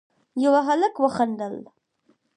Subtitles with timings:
[0.43, 1.55] يوه هلک وخندل: